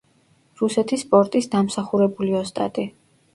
[0.61, 2.89] რუსეთის სპორტის დამსახურებული ოსტატი.